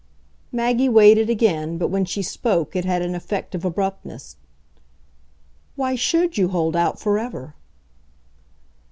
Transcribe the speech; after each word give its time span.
Maggie 0.51 0.89
waited 0.89 1.29
again, 1.29 1.77
but 1.77 1.89
when 1.89 2.05
she 2.05 2.23
spoke 2.23 2.75
it 2.75 2.85
had 2.85 3.03
an 3.03 3.13
effect 3.13 3.53
of 3.53 3.63
abruptness. 3.63 4.35
"Why 5.75 5.93
SHOULD 5.93 6.39
you 6.39 6.47
hold 6.47 6.75
out 6.75 6.97
forever?" 6.99 7.53